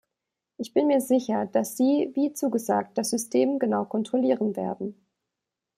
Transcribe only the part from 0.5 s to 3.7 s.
Ich bin mir sicher, dass sie, wie zugesagt, das System